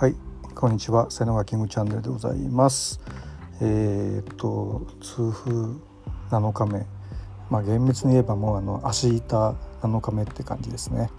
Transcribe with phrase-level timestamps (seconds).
[0.00, 0.14] はい。
[0.54, 1.10] こんにちは。
[1.10, 3.02] 瀬野川キングチャンネルでございます。
[3.60, 5.52] えー、っと痛風
[6.30, 6.86] 7日目。
[7.50, 11.10] まあ厳密に言えばもうあの足板7日目って感じですね。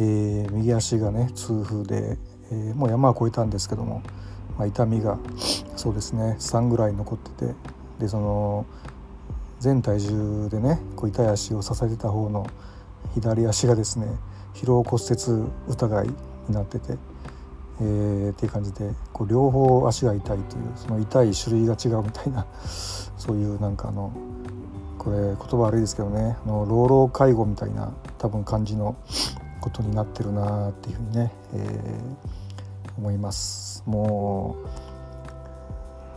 [0.00, 2.18] えー、右足がね痛風で、
[2.50, 4.02] えー、もう山は越えたんですけども、
[4.58, 5.16] まあ、痛みが
[5.76, 7.54] そうですね3ぐらい残ってて
[8.00, 8.66] でその
[9.60, 12.44] 全体重でねこう痛い足を支えてた方の
[13.14, 14.08] 左足がですね
[14.52, 16.08] 疲労骨折疑い
[16.48, 16.98] になってて、
[17.80, 22.46] えー、っていう感じでこう両方足が痛いというその痛い種類が違うみたいな
[23.16, 24.10] そういうなんかあの
[24.98, 28.96] これ言葉悪いですけどねあの老老介護みたいな多分感じの
[29.60, 33.82] ことになってるなっていうふうにね、えー、思います。
[33.86, 34.68] もう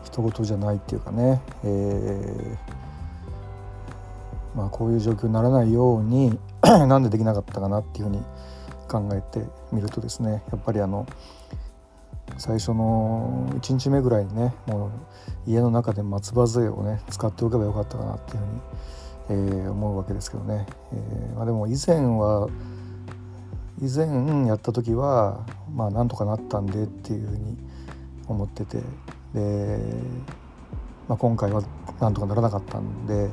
[0.03, 8.21] 人事じゃないっていうかね、えー、まあ、こういう状況にならないように なんでできなかったかなっていうふうに
[8.91, 11.07] 考えてみるとですねやっぱりあの
[12.37, 14.91] 最初の1日目ぐらいにねもう
[15.49, 18.39] 家の中で松葉杖をね使っておけばよかったかなっていう
[19.29, 22.49] ふうに、えー、思うわけですけどね、えー、まあ、でも以前は
[23.81, 27.57] 以前やった時はまあなんとかなったんでっていうふうに
[28.27, 28.77] 思ってて
[29.33, 29.79] で、
[31.07, 31.63] まあ、今回は
[31.99, 33.29] なんとかならなかったんで、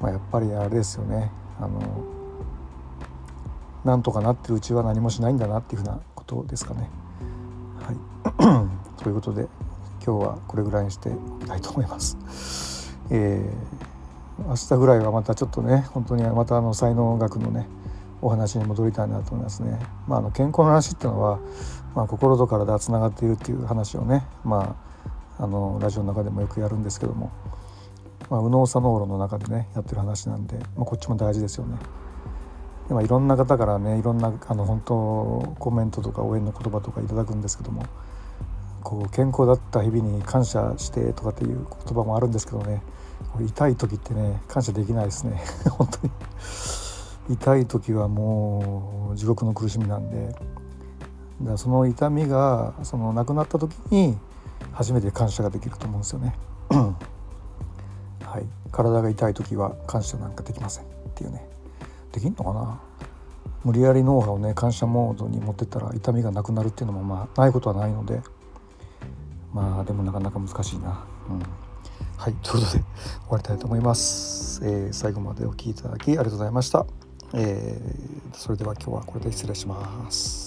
[0.00, 1.30] まあ、やっぱりあれですよね。
[1.60, 1.80] あの
[3.84, 6.88] なんとかなってるうちは何もしないんだなっていうふうなことですかね。
[7.80, 9.46] はい、 ということで
[10.04, 12.96] 今日はこれぐらいにしておきたいと思います。
[13.10, 17.66] えー、明日ぐらいはまたちょっとね本当にまたあの才能学のね
[18.22, 19.78] お話に戻りたいなと思いますね。
[20.08, 21.38] まあ、あの健康の話っていうのは、
[21.94, 24.76] まあ、心と体がつながっているっていう話をね、ま
[25.38, 27.30] あ、あのラジオの中でもよくやるんですけども、
[28.30, 31.76] まあ、右脳左脳論の中でねやってる話なんで、まあ、こっちも大事ですよね。
[32.88, 37.86] でもいろんな方からねいろんなあの本当コメントとか応援の言葉とかいただくんですけども
[38.82, 42.82] こう健康だった日々に感謝してとかっていう言葉もあるんですけどね
[43.40, 45.42] 痛い時ってね感謝できないですね。
[45.70, 46.12] 本当に。
[47.30, 50.36] 痛い時はもう地獄の苦しみなんで。
[51.42, 54.16] だその痛みがそのなくなった時に
[54.72, 56.36] 初めて感謝ができると思うんですよね。
[56.70, 58.46] はい。
[58.70, 61.48] 体が痛い時は感謝なんかできませんっていうね。
[62.14, 62.80] できんのかな？
[63.64, 68.20] 無理やり脳波をね感謝モードに持ってったら痛みがなくなるっていうのもまあないことはないので
[69.52, 71.04] まあでもなかなか難しいな。
[71.28, 71.42] うん
[72.16, 72.82] はい、ということで終
[73.30, 74.60] わりたいと思います。
[74.64, 76.86] えー、最後までお聴きいただきありがとうございました。
[77.34, 80.43] えー、それでは今日はこれで失礼します。